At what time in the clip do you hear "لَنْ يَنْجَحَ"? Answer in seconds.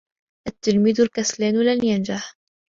1.65-2.37